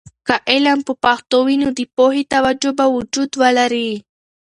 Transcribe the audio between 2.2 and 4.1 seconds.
توجه به وجود ولري.